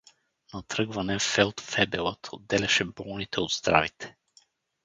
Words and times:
На 0.53 0.63
тръгване 0.63 1.19
фелдфебелът 1.19 2.29
отделяше 2.33 2.83
болните 2.85 3.39
от 3.39 3.51
здравите. 3.51 4.17